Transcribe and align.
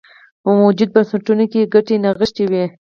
په 0.41 0.49
موجوده 0.59 0.91
بنسټونو 0.95 1.45
کې 1.51 1.57
یې 1.61 1.69
ګټې 1.73 1.95
نغښتې 2.03 2.45
وې. 2.51 2.65